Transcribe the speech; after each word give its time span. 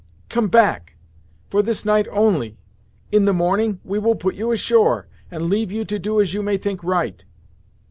"Come 0.29 0.47
back 0.47 0.95
for 1.51 1.61
this 1.61 1.85
night 1.85 2.07
only; 2.09 2.57
in 3.11 3.25
the 3.25 3.33
morning, 3.35 3.79
we 3.83 3.99
will 3.99 4.15
put 4.15 4.33
you 4.33 4.51
ashore, 4.51 5.05
and 5.29 5.47
leave 5.47 5.71
you 5.71 5.85
to 5.85 5.99
do 5.99 6.19
as 6.19 6.33
you 6.33 6.41
may 6.41 6.57
think 6.57 6.83
right." 6.83 7.23